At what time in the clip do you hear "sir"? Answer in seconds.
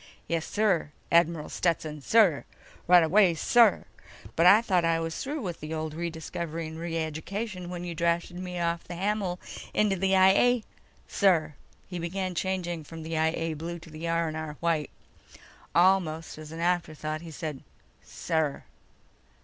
0.47-0.89, 2.01-2.43, 3.35-3.85, 11.07-11.53, 18.03-18.63